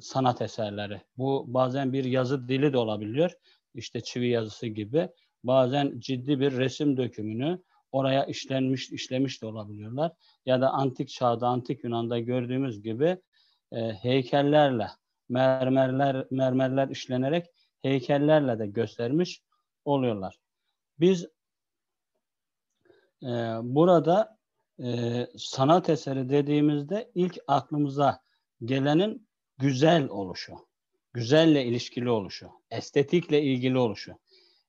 sanat 0.00 0.42
eserleri. 0.42 1.00
Bu 1.16 1.44
bazen 1.48 1.92
bir 1.92 2.04
yazı 2.04 2.48
dili 2.48 2.72
de 2.72 2.78
olabiliyor. 2.78 3.32
İşte 3.74 4.00
çivi 4.00 4.28
yazısı 4.28 4.66
gibi. 4.66 5.08
Bazen 5.44 5.94
ciddi 5.98 6.40
bir 6.40 6.56
resim 6.56 6.96
dökümünü 6.96 7.62
oraya 7.92 8.24
işlenmiş, 8.24 8.90
işlemiş 8.90 9.42
de 9.42 9.46
olabiliyorlar. 9.46 10.12
Ya 10.46 10.60
da 10.60 10.70
antik 10.70 11.08
çağda, 11.08 11.48
antik 11.48 11.84
Yunan'da 11.84 12.18
gördüğümüz 12.18 12.82
gibi 12.82 13.18
e, 13.72 13.92
heykellerle, 13.92 14.86
mermerler 15.28 16.26
mermerler 16.30 16.88
işlenerek 16.88 17.46
heykellerle 17.82 18.58
de 18.58 18.66
göstermiş 18.66 19.42
oluyorlar. 19.84 20.38
Biz 21.00 21.26
e, 23.22 23.28
burada 23.62 24.38
e, 24.82 25.26
sanat 25.36 25.88
eseri 25.88 26.28
dediğimizde 26.28 27.10
ilk 27.14 27.38
aklımıza 27.46 28.20
gelenin 28.64 29.28
güzel 29.58 30.08
oluşu, 30.08 30.52
güzelle 31.12 31.64
ilişkili 31.64 32.10
oluşu, 32.10 32.50
estetikle 32.70 33.42
ilgili 33.42 33.78
oluşu. 33.78 34.12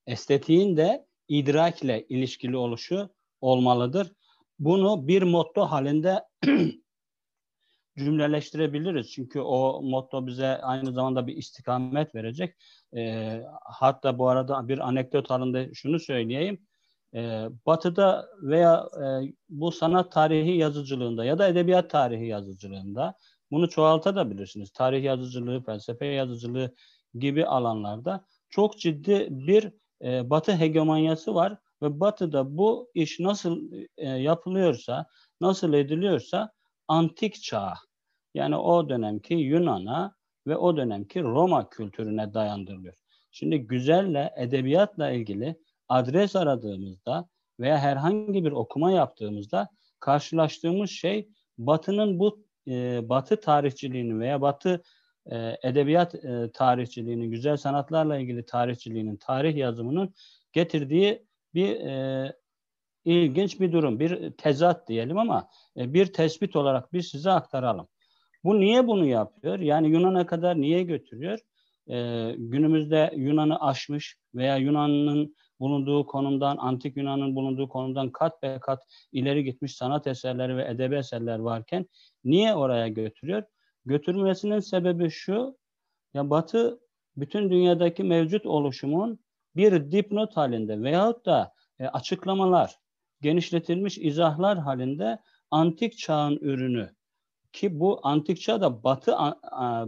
Estetiğin 0.07 0.77
de 0.77 1.05
idrakle 1.27 2.05
ilişkili 2.07 2.57
oluşu 2.57 3.09
olmalıdır. 3.41 4.13
Bunu 4.59 5.07
bir 5.07 5.23
motto 5.23 5.61
halinde 5.61 6.23
cümleleştirebiliriz. 7.97 9.11
Çünkü 9.11 9.39
o 9.39 9.81
motto 9.81 10.27
bize 10.27 10.47
aynı 10.47 10.93
zamanda 10.93 11.27
bir 11.27 11.37
istikamet 11.37 12.15
verecek. 12.15 12.55
E, 12.95 13.41
hatta 13.63 14.19
bu 14.19 14.29
arada 14.29 14.67
bir 14.67 14.87
anekdot 14.87 15.29
halinde 15.29 15.69
şunu 15.73 15.99
söyleyeyim. 15.99 16.68
E, 17.15 17.49
batı'da 17.65 18.29
veya 18.41 18.89
e, 19.01 19.33
bu 19.49 19.71
sanat 19.71 20.11
tarihi 20.11 20.57
yazıcılığında 20.57 21.25
ya 21.25 21.37
da 21.37 21.47
edebiyat 21.47 21.89
tarihi 21.89 22.27
yazıcılığında 22.27 23.15
Bunu 23.51 23.69
çoğaltabilirsiniz. 23.69 24.71
Tarih 24.71 25.03
yazıcılığı, 25.03 25.63
felsefe 25.63 26.05
yazıcılığı 26.05 26.75
gibi 27.13 27.45
alanlarda 27.45 28.25
çok 28.49 28.79
ciddi 28.79 29.27
bir 29.29 29.71
e, 30.03 30.29
Batı 30.29 30.51
hegemonyası 30.57 31.35
var 31.35 31.57
ve 31.81 31.99
Batı'da 31.99 32.57
bu 32.57 32.91
iş 32.93 33.19
nasıl 33.19 33.71
e, 33.97 34.09
yapılıyorsa, 34.09 35.05
nasıl 35.41 35.73
ediliyorsa 35.73 36.51
antik 36.87 37.41
çağ 37.43 37.73
yani 38.33 38.55
o 38.55 38.89
dönemki 38.89 39.33
Yunan'a 39.33 40.15
ve 40.47 40.57
o 40.57 40.77
dönemki 40.77 41.21
Roma 41.21 41.69
kültürüne 41.69 42.33
dayandırılıyor. 42.33 42.95
Şimdi 43.31 43.59
güzelle, 43.59 44.33
edebiyatla 44.37 45.11
ilgili 45.11 45.55
adres 45.89 46.35
aradığımızda 46.35 47.29
veya 47.59 47.77
herhangi 47.77 48.45
bir 48.45 48.51
okuma 48.51 48.91
yaptığımızda 48.91 49.67
karşılaştığımız 49.99 50.89
şey 50.89 51.29
Batı'nın 51.57 52.19
bu 52.19 52.43
e, 52.67 53.09
Batı 53.09 53.39
tarihçiliğini 53.39 54.19
veya 54.19 54.41
Batı 54.41 54.81
e, 55.31 55.57
edebiyat 55.63 56.15
e, 56.15 56.51
tarihçiliğinin, 56.53 57.31
güzel 57.31 57.57
sanatlarla 57.57 58.17
ilgili 58.17 58.45
tarihçiliğinin, 58.45 59.17
tarih 59.17 59.55
yazımının 59.55 60.13
getirdiği 60.53 61.25
bir 61.53 61.69
e, 61.69 62.33
ilginç 63.05 63.59
bir 63.59 63.71
durum, 63.71 63.99
bir 63.99 64.31
tezat 64.31 64.87
diyelim 64.87 65.17
ama 65.17 65.49
e, 65.77 65.93
bir 65.93 66.13
tespit 66.13 66.55
olarak 66.55 66.93
biz 66.93 67.07
size 67.07 67.31
aktaralım. 67.31 67.87
Bu 68.43 68.59
niye 68.59 68.87
bunu 68.87 69.05
yapıyor? 69.05 69.59
Yani 69.59 69.89
Yunan'a 69.89 70.25
kadar 70.25 70.61
niye 70.61 70.83
götürüyor? 70.83 71.39
Ee, 71.89 72.35
günümüzde 72.37 73.13
Yunan'ı 73.15 73.61
aşmış 73.61 74.17
veya 74.35 74.57
Yunan'ın 74.57 75.35
bulunduğu 75.59 76.05
konumdan, 76.05 76.57
antik 76.57 76.97
Yunan'ın 76.97 77.35
bulunduğu 77.35 77.69
konumdan 77.69 78.09
kat 78.09 78.43
be 78.43 78.59
kat 78.61 78.83
ileri 79.11 79.43
gitmiş 79.43 79.75
sanat 79.75 80.07
eserleri 80.07 80.57
ve 80.57 80.67
edebi 80.67 80.95
eserler 80.95 81.39
varken 81.39 81.85
niye 82.23 82.55
oraya 82.55 82.87
götürüyor? 82.87 83.43
Götürmesinin 83.85 84.59
sebebi 84.59 85.09
şu, 85.09 85.57
ya 86.13 86.29
Batı 86.29 86.79
bütün 87.17 87.49
dünyadaki 87.49 88.03
mevcut 88.03 88.45
oluşumun 88.45 89.19
bir 89.55 89.91
dipnot 89.91 90.37
halinde 90.37 90.81
veyahut 90.81 91.25
da 91.25 91.53
e, 91.79 91.87
açıklamalar, 91.87 92.75
genişletilmiş 93.21 93.97
izahlar 93.97 94.57
halinde 94.57 95.19
antik 95.51 95.97
çağın 95.97 96.35
ürünü 96.35 96.89
ki 97.53 97.79
bu 97.79 97.99
antik 98.03 98.41
çağ 98.41 98.61
da 98.61 98.83
batı 98.83 99.15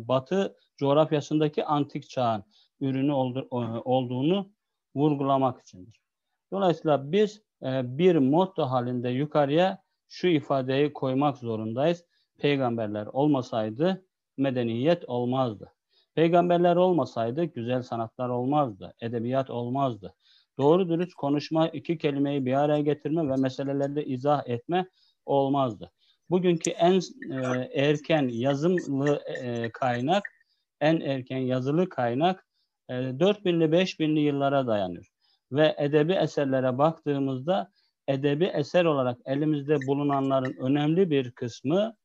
batı 0.07 0.55
coğrafyasındaki 0.77 1.65
antik 1.65 2.09
çağın 2.09 2.43
ürünü 2.79 3.11
olduğunu 3.11 4.51
vurgulamak 4.95 5.61
içindir. 5.61 6.01
Dolayısıyla 6.51 7.11
biz 7.11 7.41
e, 7.63 7.97
bir 7.97 8.15
motto 8.15 8.63
halinde 8.63 9.09
yukarıya 9.09 9.83
şu 10.09 10.27
ifadeyi 10.27 10.93
koymak 10.93 11.37
zorundayız. 11.37 12.05
Peygamberler 12.39 13.05
olmasaydı 13.05 14.05
medeniyet 14.37 15.09
olmazdı. 15.09 15.73
Peygamberler 16.15 16.75
olmasaydı 16.75 17.43
güzel 17.43 17.81
sanatlar 17.81 18.29
olmazdı, 18.29 18.93
edebiyat 19.01 19.49
olmazdı. 19.49 20.15
Doğru 20.57 20.89
dürüst 20.89 21.13
konuşma, 21.13 21.67
iki 21.67 21.97
kelimeyi 21.97 22.45
bir 22.45 22.53
araya 22.53 22.81
getirme 22.81 23.29
ve 23.29 23.35
meseleleri 23.35 24.03
izah 24.03 24.43
etme 24.47 24.89
olmazdı. 25.25 25.91
Bugünkü 26.29 26.69
en 26.69 26.99
e, 27.31 27.69
erken 27.75 28.27
yazımlı 28.27 29.15
e, 29.15 29.69
kaynak, 29.71 30.23
en 30.81 30.99
erken 30.99 31.37
yazılı 31.37 31.89
kaynak 31.89 32.47
e, 32.89 32.93
4000'li 32.93 33.65
5000'li 33.65 34.19
yıllara 34.19 34.67
dayanıyor. 34.67 35.07
Ve 35.51 35.75
edebi 35.77 36.13
eserlere 36.13 36.77
baktığımızda 36.77 37.71
edebi 38.07 38.45
eser 38.45 38.85
olarak 38.85 39.17
elimizde 39.25 39.77
bulunanların 39.87 40.55
önemli 40.59 41.09
bir 41.09 41.31
kısmı 41.31 41.95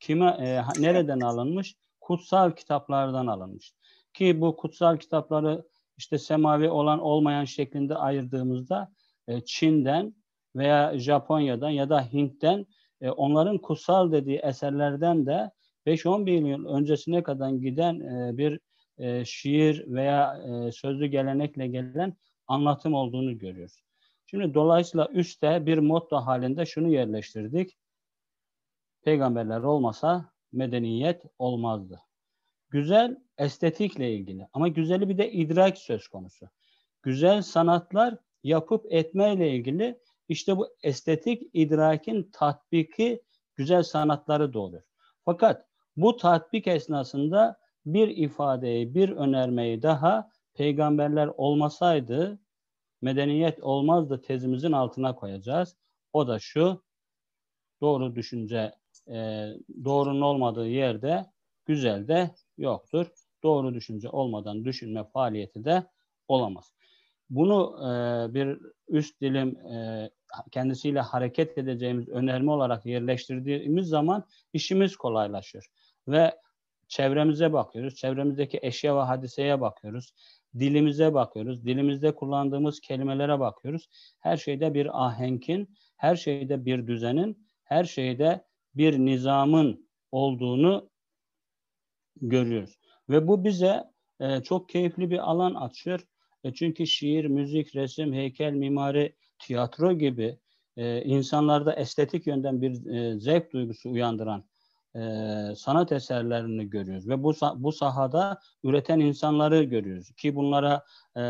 kime 0.00 0.26
e, 0.26 0.62
nereden 0.82 1.20
alınmış? 1.20 1.74
Kutsal 2.00 2.50
kitaplardan 2.50 3.26
alınmış. 3.26 3.72
Ki 4.12 4.40
bu 4.40 4.56
kutsal 4.56 4.96
kitapları 4.96 5.64
işte 5.98 6.18
semavi 6.18 6.70
olan 6.70 6.98
olmayan 6.98 7.44
şeklinde 7.44 7.96
ayırdığımızda 7.96 8.92
e, 9.28 9.40
Çin'den 9.40 10.14
veya 10.56 10.98
Japonya'dan 10.98 11.70
ya 11.70 11.90
da 11.90 12.02
Hint'ten 12.02 12.66
e, 13.00 13.10
onların 13.10 13.58
kutsal 13.58 14.12
dediği 14.12 14.38
eserlerden 14.38 15.26
de 15.26 15.50
5-10 15.86 16.26
bin 16.26 16.46
yıl 16.46 16.66
öncesine 16.66 17.22
kadar 17.22 17.50
giden 17.50 18.00
e, 18.00 18.36
bir 18.38 18.60
e, 19.00 19.24
şiir 19.24 19.84
veya 19.86 20.38
e, 20.38 20.72
sözlü 20.72 21.06
gelenekle 21.06 21.66
gelen 21.66 22.16
anlatım 22.46 22.94
olduğunu 22.94 23.38
görüyoruz. 23.38 23.82
Şimdi 24.26 24.54
dolayısıyla 24.54 25.08
üstte 25.12 25.66
bir 25.66 25.78
motto 25.78 26.16
halinde 26.16 26.66
şunu 26.66 26.88
yerleştirdik. 26.88 27.78
Peygamberler 29.02 29.60
olmasa 29.60 30.32
medeniyet 30.52 31.22
olmazdı. 31.38 32.00
Güzel 32.68 33.16
estetikle 33.38 34.14
ilgili 34.14 34.46
ama 34.52 34.68
güzeli 34.68 35.08
bir 35.08 35.18
de 35.18 35.32
idrak 35.32 35.78
söz 35.78 36.08
konusu. 36.08 36.48
Güzel 37.02 37.42
sanatlar 37.42 38.18
yapıp 38.42 38.92
etmeyle 38.92 39.50
ilgili 39.50 39.98
işte 40.28 40.56
bu 40.56 40.68
estetik 40.82 41.50
idrakin 41.52 42.30
tatbiki 42.32 43.22
güzel 43.56 43.82
sanatları 43.82 44.52
doğuruyor. 44.52 44.82
Fakat 45.24 45.66
bu 45.96 46.16
tatbik 46.16 46.66
esnasında 46.66 47.60
bir 47.86 48.08
ifadeyi, 48.08 48.94
bir 48.94 49.08
önermeyi 49.08 49.82
daha 49.82 50.30
peygamberler 50.54 51.30
olmasaydı 51.36 52.38
medeniyet 53.02 53.62
olmazdı 53.62 54.22
tezimizin 54.22 54.72
altına 54.72 55.14
koyacağız. 55.14 55.76
O 56.12 56.28
da 56.28 56.38
şu, 56.38 56.82
doğru 57.80 58.14
düşünce 58.16 58.74
e, 59.08 59.48
doğrunun 59.84 60.20
olmadığı 60.20 60.68
yerde 60.68 61.26
güzel 61.66 62.08
de 62.08 62.30
yoktur. 62.58 63.06
Doğru 63.42 63.74
düşünce 63.74 64.08
olmadan 64.08 64.64
düşünme 64.64 65.04
faaliyeti 65.04 65.64
de 65.64 65.86
olamaz. 66.28 66.72
Bunu 67.30 67.76
e, 67.80 68.34
bir 68.34 68.58
üst 68.88 69.20
dilim 69.20 69.56
e, 69.56 70.10
kendisiyle 70.50 71.00
hareket 71.00 71.58
edeceğimiz 71.58 72.08
önerme 72.08 72.52
olarak 72.52 72.86
yerleştirdiğimiz 72.86 73.88
zaman 73.88 74.24
işimiz 74.52 74.96
kolaylaşıyor. 74.96 75.70
Ve 76.08 76.32
çevremize 76.90 77.52
bakıyoruz, 77.52 77.94
çevremizdeki 77.94 78.58
eşya 78.62 78.96
ve 78.96 79.00
hadiseye 79.00 79.60
bakıyoruz, 79.60 80.14
dilimize 80.58 81.14
bakıyoruz, 81.14 81.64
dilimizde 81.64 82.14
kullandığımız 82.14 82.80
kelimelere 82.80 83.40
bakıyoruz. 83.40 83.88
Her 84.20 84.36
şeyde 84.36 84.74
bir 84.74 85.06
ahenkin, 85.06 85.76
her 85.96 86.16
şeyde 86.16 86.64
bir 86.64 86.86
düzenin, 86.86 87.46
her 87.64 87.84
şeyde 87.84 88.44
bir 88.74 88.98
nizamın 88.98 89.88
olduğunu 90.12 90.90
görüyoruz. 92.16 92.78
Ve 93.08 93.28
bu 93.28 93.44
bize 93.44 93.84
e, 94.20 94.42
çok 94.42 94.68
keyifli 94.68 95.10
bir 95.10 95.30
alan 95.30 95.54
açıyor. 95.54 96.06
E 96.44 96.54
çünkü 96.54 96.86
şiir, 96.86 97.24
müzik, 97.24 97.76
resim, 97.76 98.12
heykel, 98.12 98.52
mimari, 98.52 99.16
tiyatro 99.38 99.92
gibi 99.92 100.38
e, 100.76 101.02
insanlarda 101.02 101.72
estetik 101.72 102.26
yönden 102.26 102.62
bir 102.62 102.86
e, 102.86 103.20
zevk 103.20 103.52
duygusu 103.52 103.90
uyandıran 103.90 104.49
e, 104.96 105.00
sanat 105.56 105.92
eserlerini 105.92 106.70
görüyoruz 106.70 107.08
ve 107.08 107.22
bu 107.22 107.32
bu 107.56 107.72
sahada 107.72 108.40
üreten 108.64 109.00
insanları 109.00 109.62
görüyoruz 109.62 110.12
ki 110.12 110.36
bunlara 110.36 110.84
e, 111.16 111.22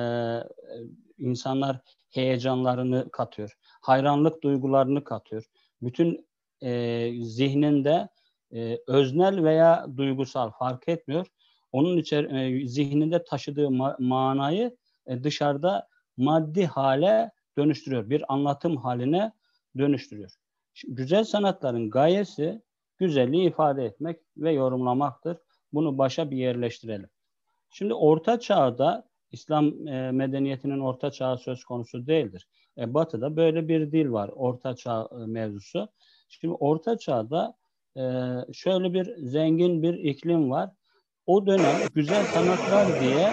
insanlar 1.19 1.81
heyecanlarını 2.11 3.11
katıyor, 3.11 3.57
hayranlık 3.81 4.43
duygularını 4.43 5.05
katıyor. 5.05 5.45
Bütün 5.83 6.27
e, 6.63 7.13
zihninde 7.23 8.09
e, 8.55 8.79
öznel 8.87 9.45
veya 9.45 9.87
duygusal 9.97 10.51
fark 10.51 10.89
etmiyor. 10.89 11.27
Onun 11.73 11.97
içer 11.97 12.25
e, 12.25 12.69
zihninde 12.69 13.25
taşıdığı 13.25 13.67
ma- 13.67 14.03
manayı 14.05 14.77
e, 15.07 15.25
dışarıda 15.25 15.89
maddi 16.17 16.67
hale 16.67 17.31
dönüştürüyor. 17.59 18.11
Bir 18.11 18.33
anlatım 18.33 18.77
haline 18.77 19.33
dönüştürüyor. 19.79 20.31
Güzel 20.89 21.25
sanatların 21.25 21.91
gayesi 21.91 22.63
güzelliği 23.01 23.49
ifade 23.49 23.85
etmek 23.85 24.21
ve 24.37 24.53
yorumlamaktır. 24.53 25.39
Bunu 25.73 25.99
başa 25.99 26.31
bir 26.31 26.37
yerleştirelim. 26.37 27.09
Şimdi 27.71 27.95
Orta 27.95 28.41
Çağ'da 28.41 29.09
İslam 29.33 29.89
e, 29.89 30.11
medeniyetinin 30.13 30.81
Orta 30.81 31.11
Çağı 31.11 31.39
söz 31.39 31.65
konusu 31.65 32.07
değildir. 32.07 32.49
E, 32.79 32.95
batı'da 32.95 33.37
böyle 33.37 33.69
bir 33.69 33.93
dil 33.93 34.13
var 34.13 34.29
Orta 34.29 34.77
Çağ 34.77 35.09
e, 35.13 35.27
mevzusu. 35.27 35.89
Şimdi 36.29 36.55
Orta 36.55 36.99
Çağ'da 36.99 37.55
e, 37.97 38.03
şöyle 38.53 38.95
bir 38.95 39.17
zengin 39.17 39.83
bir 39.83 39.95
iklim 39.95 40.51
var. 40.51 40.71
O 41.27 41.47
dönem 41.47 41.77
güzel 41.95 42.25
sanatlar 42.25 43.01
diye 43.01 43.31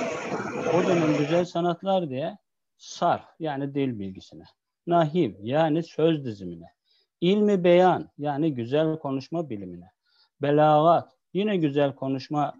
o 0.73 0.87
dönem 0.87 1.17
güzel 1.17 1.45
sanatlar 1.45 2.09
diye 2.09 2.37
sarf 2.77 3.25
yani 3.39 3.75
dil 3.75 3.99
bilgisine, 3.99 4.43
nahiv 4.87 5.33
yani 5.41 5.83
söz 5.83 6.25
dizimine, 6.25 6.65
ilmi 7.21 7.63
beyan 7.63 8.09
yani 8.17 8.53
güzel 8.53 8.99
konuşma 8.99 9.49
bilimine, 9.49 9.89
belagat 10.41 11.11
yine 11.33 11.57
güzel 11.57 11.95
konuşma 11.95 12.53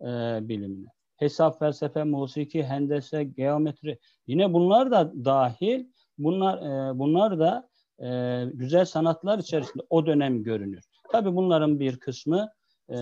e, 0.00 0.06
bilimine, 0.48 0.88
hesap, 1.16 1.58
felsefe, 1.58 2.04
musiki, 2.04 2.64
hendese, 2.64 3.24
geometri 3.24 3.98
yine 4.26 4.52
bunlar 4.52 4.90
da 4.90 5.12
dahil. 5.24 5.86
Bunlar 6.18 6.58
e, 6.58 6.98
bunlar 6.98 7.38
da 7.38 7.68
e, 8.02 8.44
güzel 8.54 8.84
sanatlar 8.84 9.38
içerisinde 9.38 9.82
o 9.90 10.06
dönem 10.06 10.42
görünür. 10.42 10.84
Tabi 11.12 11.36
bunların 11.36 11.80
bir 11.80 11.96
kısmı 11.96 12.48
e, 12.88 12.96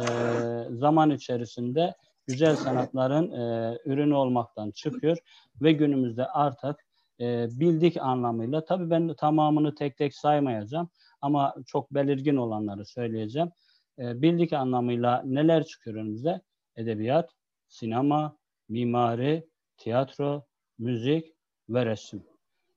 zaman 0.71 1.11
içerisinde 1.11 1.95
güzel 2.27 2.57
sanatların 2.57 3.31
e, 3.33 3.79
ürünü 3.85 4.15
olmaktan 4.15 4.71
çıkıyor 4.71 5.19
ve 5.63 5.73
günümüzde 5.73 6.27
artık 6.27 6.77
e, 7.21 7.47
bildik 7.51 7.97
anlamıyla 7.97 8.65
tabii 8.65 8.91
ben 8.91 9.15
tamamını 9.15 9.75
tek 9.75 9.97
tek 9.97 10.15
saymayacağım 10.15 10.89
ama 11.21 11.55
çok 11.67 11.95
belirgin 11.95 12.37
olanları 12.37 12.87
söyleyeceğim. 12.87 13.51
E, 13.99 14.23
bildik 14.23 14.53
anlamıyla 14.53 15.23
neler 15.27 15.65
çıkıyor 15.65 15.97
önümüzde? 15.97 16.41
Edebiyat, 16.77 17.31
sinema, 17.69 18.37
mimari, 18.69 19.47
tiyatro, 19.77 20.47
müzik 20.79 21.35
ve 21.69 21.87
resim. 21.87 22.23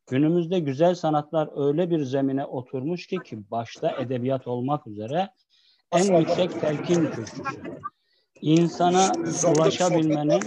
Günümüzde 0.07 0.59
güzel 0.59 0.95
sanatlar 0.95 1.67
öyle 1.67 1.89
bir 1.89 2.03
zemine 2.03 2.45
oturmuş 2.45 3.07
ki 3.07 3.17
ki 3.25 3.51
başta 3.51 3.91
edebiyat 3.91 4.47
olmak 4.47 4.87
üzere 4.87 5.29
en 5.91 6.19
yüksek 6.19 6.61
telkin 6.61 7.11
kürsüsü. 7.11 7.43
İnsana 8.41 9.11
ulaşabilmenin, 9.55 10.41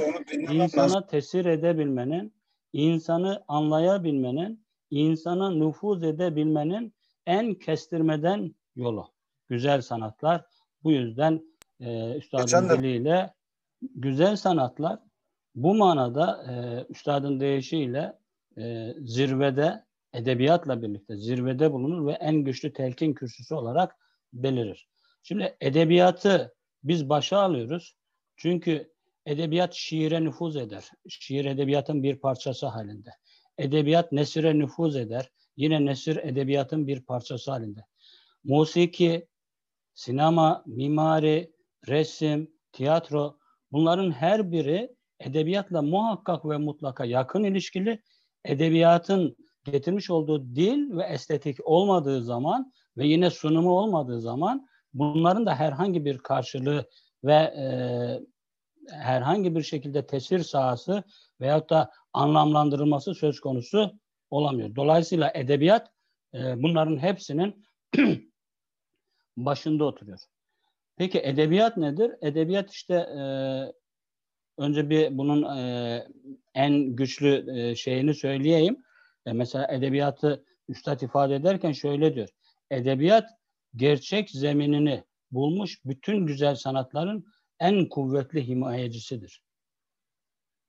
insana 0.53 1.07
tesir 1.07 1.45
edebilmenin, 1.45 2.33
insanı 2.79 3.45
anlayabilmenin, 3.49 4.65
insana 4.91 5.51
nüfuz 5.51 6.05
edebilmenin 6.05 6.95
en 7.27 7.55
kestirmeden 7.55 8.55
yolu. 8.77 9.09
Güzel 9.49 9.83
sanatlar. 9.83 10.45
Bu 10.83 10.93
yüzden 10.93 11.43
e, 11.81 12.15
üstadın 12.15 12.69
diliyle 12.69 13.35
güzel 13.83 14.37
sanatlar 14.37 14.99
bu 15.55 15.75
manada 15.75 16.45
e, 16.51 16.53
üstadın 16.93 17.41
deyişiyle 17.41 18.19
e, 18.59 18.95
zirvede 19.01 19.85
edebiyatla 20.13 20.83
birlikte 20.83 21.17
zirvede 21.17 21.73
bulunur 21.73 22.07
ve 22.07 22.13
en 22.13 22.35
güçlü 22.37 22.73
telkin 22.73 23.15
kürsüsü 23.15 23.55
olarak 23.55 23.97
belirir. 24.33 24.89
Şimdi 25.23 25.57
edebiyatı 25.61 26.55
biz 26.85 27.09
başa 27.09 27.39
alıyoruz. 27.39 27.97
Çünkü 28.37 28.93
edebiyat 29.29 29.75
şiire 29.75 30.25
nüfuz 30.25 30.57
eder. 30.57 30.91
Şiir 31.09 31.45
edebiyatın 31.45 32.03
bir 32.03 32.17
parçası 32.17 32.67
halinde. 32.67 33.11
Edebiyat 33.59 34.13
nesire 34.13 34.59
nüfuz 34.59 34.97
eder. 34.97 35.31
Yine 35.57 35.85
nesir 35.85 36.17
edebiyatın 36.17 36.87
bir 36.87 37.01
parçası 37.01 37.51
halinde. 37.51 37.81
Musiki, 38.45 39.29
sinema, 39.95 40.63
mimari, 40.67 41.53
resim, 41.89 42.51
tiyatro 42.73 43.39
bunların 43.73 44.11
her 44.11 44.53
biri 44.53 44.97
edebiyatla 45.21 45.83
muhakkak 45.83 46.45
ve 46.45 46.57
mutlaka 46.57 47.05
yakın 47.05 47.45
ilişkili. 47.45 48.03
Edebiyatın 48.45 49.37
getirmiş 49.65 50.11
olduğu 50.11 50.55
dil 50.57 50.97
ve 50.97 51.05
estetik 51.05 51.59
olmadığı 51.65 52.23
zaman 52.23 52.73
ve 52.97 53.07
yine 53.07 53.31
sunumu 53.31 53.71
olmadığı 53.71 54.21
zaman 54.21 54.69
bunların 54.95 55.47
da 55.47 55.55
herhangi 55.55 56.05
bir 56.05 56.19
karşılığı 56.19 56.89
ve 57.25 57.35
e, 57.35 57.65
herhangi 58.91 59.55
bir 59.55 59.63
şekilde 59.63 60.07
tesir 60.07 60.39
sahası 60.39 61.03
veyahut 61.41 61.71
da 61.71 61.91
anlamlandırılması 62.13 63.15
söz 63.15 63.41
konusu 63.41 63.93
olamıyor. 64.31 64.77
Dolayısıyla 64.77 65.33
edebiyat 65.35 65.91
e, 66.35 66.63
bunların 66.63 66.99
hepsinin 66.99 67.65
başında 69.37 69.85
oturuyor. 69.85 70.19
Peki 70.97 71.21
edebiyat 71.21 71.77
nedir? 71.77 72.13
Edebiyat 72.23 72.71
işte 72.71 72.95
e, 72.95 73.23
önce 74.59 74.91
bir 74.91 75.19
bunun 75.19 75.57
e, 75.57 76.07
en 76.55 76.97
güçlü 76.97 77.61
e, 77.61 77.75
şeyini 77.75 78.15
söyleyeyim. 78.15 78.83
E, 79.27 79.33
mesela 79.33 79.73
edebiyatı 79.73 80.45
üstad 80.69 81.01
ifade 81.01 81.35
ederken 81.35 81.73
şöyle 81.73 82.15
diyor. 82.15 82.29
Edebiyat 82.71 83.31
gerçek 83.77 84.31
zeminini 84.31 85.05
bulmuş 85.31 85.85
bütün 85.85 86.27
güzel 86.27 86.55
sanatların 86.55 87.27
en 87.61 87.89
kuvvetli 87.89 88.49
himayecisidir. 88.49 89.43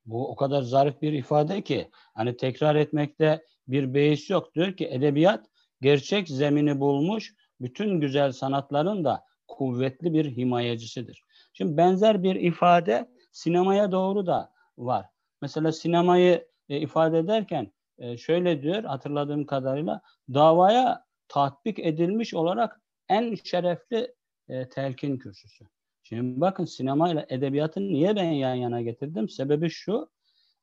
Bu 0.06 0.30
o 0.30 0.36
kadar 0.36 0.62
zarif 0.62 1.02
bir 1.02 1.12
ifade 1.12 1.62
ki 1.62 1.90
hani 2.14 2.36
tekrar 2.36 2.74
etmekte 2.74 3.44
bir 3.68 3.94
beis 3.94 4.30
yok. 4.30 4.54
Diyor 4.54 4.76
ki 4.76 4.88
edebiyat 4.88 5.46
gerçek 5.80 6.28
zemini 6.28 6.80
bulmuş 6.80 7.34
bütün 7.60 8.00
güzel 8.00 8.32
sanatların 8.32 9.04
da 9.04 9.24
kuvvetli 9.48 10.12
bir 10.12 10.36
himayecisidir. 10.36 11.24
Şimdi 11.52 11.76
benzer 11.76 12.22
bir 12.22 12.34
ifade 12.34 13.10
sinemaya 13.32 13.92
doğru 13.92 14.26
da 14.26 14.52
var. 14.78 15.06
Mesela 15.42 15.72
sinemayı 15.72 16.48
e, 16.68 16.80
ifade 16.80 17.18
ederken 17.18 17.72
e, 17.98 18.16
şöyle 18.16 18.62
diyor 18.62 18.84
hatırladığım 18.84 19.46
kadarıyla 19.46 20.00
davaya 20.34 21.04
tatbik 21.28 21.78
edilmiş 21.78 22.34
olarak 22.34 22.80
en 23.08 23.34
şerefli 23.44 24.14
e, 24.48 24.68
telkin 24.68 25.18
kürsüsü. 25.18 25.64
Şimdi 26.12 26.40
bakın 26.40 26.64
sinema 26.64 27.10
ile 27.10 27.26
edebiyatı 27.28 27.80
niye 27.80 28.16
ben 28.16 28.30
yan 28.30 28.54
yana 28.54 28.82
getirdim? 28.82 29.28
Sebebi 29.28 29.70
şu, 29.70 30.10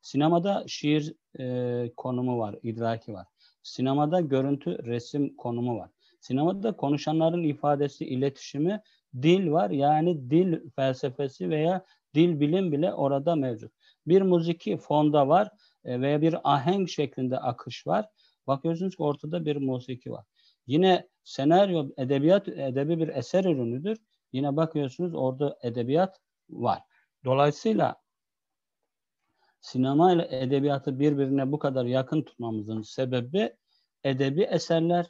sinemada 0.02 0.64
şiir 0.66 1.14
e, 1.40 1.92
konumu 1.96 2.38
var, 2.38 2.56
idraki 2.62 3.12
var. 3.12 3.26
Sinemada 3.62 4.20
görüntü, 4.20 4.86
resim 4.86 5.36
konumu 5.36 5.78
var. 5.78 5.90
Sinemada 6.20 6.76
konuşanların 6.76 7.42
ifadesi, 7.42 8.04
iletişimi, 8.04 8.80
dil 9.22 9.50
var. 9.50 9.70
Yani 9.70 10.30
dil 10.30 10.70
felsefesi 10.76 11.50
veya 11.50 11.84
dil 12.14 12.40
bilim 12.40 12.72
bile 12.72 12.94
orada 12.94 13.36
mevcut. 13.36 13.72
Bir 14.06 14.22
müziki 14.22 14.76
fonda 14.76 15.28
var 15.28 15.50
e, 15.84 16.00
veya 16.00 16.22
bir 16.22 16.36
ahenk 16.44 16.88
şeklinde 16.88 17.38
akış 17.38 17.86
var. 17.86 18.06
Bakıyorsunuz 18.46 18.96
ki 18.96 19.02
ortada 19.02 19.44
bir 19.44 19.56
musiki 19.56 20.12
var. 20.12 20.24
Yine 20.66 21.08
senaryo 21.24 21.88
edebiyat 21.96 22.48
edebi 22.48 22.98
bir 22.98 23.08
eser 23.08 23.44
ürünüdür. 23.44 23.98
Yine 24.32 24.56
bakıyorsunuz 24.56 25.14
orada 25.14 25.58
edebiyat 25.62 26.20
var. 26.50 26.82
Dolayısıyla 27.24 27.96
sinema 29.60 30.12
ile 30.12 30.28
edebiyatı 30.30 30.98
birbirine 30.98 31.52
bu 31.52 31.58
kadar 31.58 31.84
yakın 31.84 32.22
tutmamızın 32.22 32.82
sebebi 32.82 33.56
edebi 34.04 34.42
eserler 34.42 35.06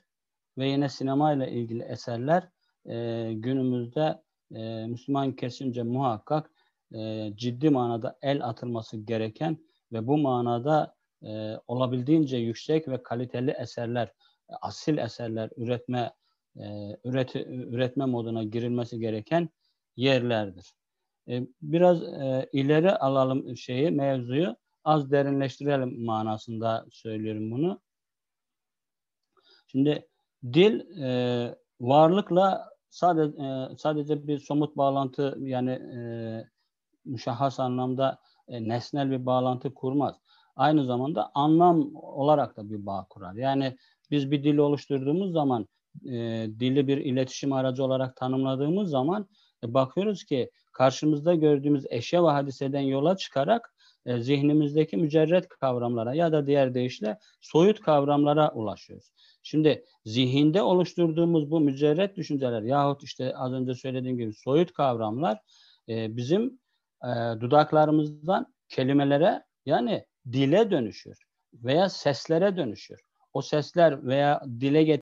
ve 0.59 0.69
yine 0.69 0.89
sinema 0.89 1.33
ile 1.33 1.51
ilgili 1.51 1.83
eserler 1.83 2.49
e, 2.87 3.33
günümüzde 3.33 4.23
e, 4.55 4.87
Müslüman 4.87 5.33
kesince 5.33 5.83
muhakkak 5.83 6.51
e, 6.95 7.33
ciddi 7.37 7.71
manada 7.71 8.19
el 8.23 8.45
atılması 8.45 8.97
gereken 8.97 9.59
ve 9.93 10.07
bu 10.07 10.19
manada 10.19 10.95
e, 11.23 11.57
olabildiğince 11.67 12.37
yüksek 12.37 12.89
ve 12.89 13.03
kaliteli 13.03 13.51
eserler, 13.51 14.13
asil 14.61 14.99
eserler 14.99 15.51
üretme 15.57 16.13
e, 16.59 16.97
üretme 17.05 18.05
moduna 18.05 18.45
girilmesi 18.45 18.99
gereken 18.99 19.49
yerlerdir. 19.97 20.73
E, 21.29 21.47
biraz 21.63 22.03
e, 22.03 22.49
ileri 22.53 22.93
alalım 22.93 23.57
şeyi, 23.57 23.91
mevzuyu 23.91 24.57
az 24.85 25.11
derinleştirelim 25.11 26.05
manasında 26.05 26.87
söylüyorum 26.91 27.51
bunu. 27.51 27.81
Şimdi 29.67 30.09
dil 30.53 31.01
e, 31.03 31.55
varlıkla 31.81 32.69
sadece 32.91 33.37
sadece 33.79 34.27
bir 34.27 34.39
somut 34.39 34.77
bağlantı 34.77 35.39
yani 35.41 35.71
e, 35.71 36.01
müşahhas 37.05 37.61
anlamda 37.61 38.19
nesnel 38.49 39.11
bir 39.11 39.27
bağlantı 39.27 39.75
kurmaz. 39.75 40.17
Aynı 40.57 40.85
zamanda 40.85 41.31
anlam 41.35 41.95
olarak 41.95 42.57
da 42.57 42.71
bir 42.71 42.87
bağ 42.87 43.07
kurar. 43.11 43.35
Yani 43.35 43.77
biz 44.11 44.31
bir 44.31 44.45
dil 44.45 44.57
oluşturduğumuz 44.57 45.33
zaman 45.33 45.69
e, 46.07 46.47
dili 46.61 46.89
bir 46.89 46.99
iletişim 46.99 47.53
aracı 47.53 47.85
olarak 47.85 48.17
tanımladığımız 48.17 48.91
zaman 48.91 49.29
e, 49.65 49.75
bakıyoruz 49.75 50.25
ki 50.25 50.51
karşımızda 50.73 51.35
gördüğümüz 51.35 51.85
eşya 51.91 52.25
ve 52.25 52.29
hadiseden 52.29 52.81
yola 52.81 53.17
çıkarak 53.17 53.75
e, 54.07 54.21
zihnimizdeki 54.21 54.97
mücerret 54.97 55.49
kavramlara 55.49 56.15
ya 56.15 56.33
da 56.33 56.47
diğer 56.47 56.75
deyişle 56.75 57.19
soyut 57.41 57.81
kavramlara 57.81 58.53
ulaşıyoruz. 58.53 59.11
Şimdi 59.43 59.85
zihinde 60.05 60.63
oluşturduğumuz 60.63 61.51
bu 61.51 61.61
mücerret 61.61 62.17
düşünceler 62.17 62.63
yahut 62.63 63.03
işte 63.03 63.37
az 63.37 63.53
önce 63.53 63.75
söylediğim 63.75 64.19
gibi 64.19 64.33
soyut 64.33 64.73
kavramlar 64.73 65.39
e, 65.89 66.17
bizim 66.17 66.61
e, 67.05 67.41
dudaklarımızdan 67.41 68.55
kelimelere 68.69 69.45
yani 69.67 70.05
dile 70.33 70.71
dönüşür 70.71 71.19
veya 71.55 71.89
seslere 71.89 72.57
dönüşür. 72.57 73.01
O 73.33 73.43
sesler 73.43 74.07
veya 74.07 74.43
dile 74.61 74.85